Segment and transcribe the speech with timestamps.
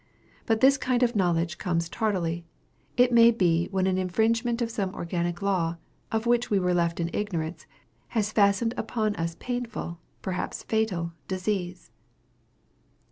[0.47, 2.43] But this kind of knowledge comes tardily;
[2.97, 5.77] it may be when an infringement of some organic law,
[6.11, 7.67] of which we were left in ignorance,
[8.17, 11.91] has fastened upon us painful, perhaps fatal, disease.